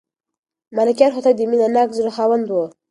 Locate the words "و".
2.49-2.53